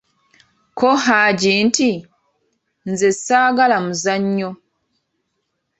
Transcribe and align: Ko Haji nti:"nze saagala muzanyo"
Ko 0.77 0.87
Haji 1.03 1.51
nti:"nze 1.67 3.09
saagala 3.25 3.77
muzanyo" 3.85 4.49